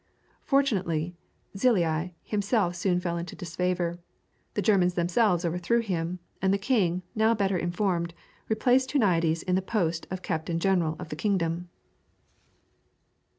Fortunately 0.41 1.13
Czillei 1.55 2.13
himself 2.23 2.75
soon 2.75 2.99
fell 2.99 3.19
into 3.19 3.35
disfavor; 3.35 3.99
the 4.55 4.61
Germans 4.63 4.95
themselves 4.95 5.45
overthrew 5.45 5.81
him; 5.81 6.17
and 6.41 6.51
the 6.51 6.57
king, 6.57 7.03
now 7.13 7.35
better 7.35 7.55
informed, 7.55 8.15
replaced 8.49 8.89
Huniades 8.93 9.43
in 9.43 9.53
the 9.53 9.61
post 9.61 10.07
of 10.09 10.23
Captain 10.23 10.57
General 10.57 10.95
of 10.97 11.09
the 11.09 11.15
Kingdom. 11.15 11.69